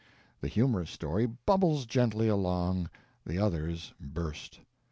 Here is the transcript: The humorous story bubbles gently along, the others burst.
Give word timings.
The 0.39 0.47
humorous 0.47 0.89
story 0.89 1.27
bubbles 1.27 1.85
gently 1.85 2.27
along, 2.27 2.89
the 3.23 3.37
others 3.37 3.93
burst. 3.99 4.59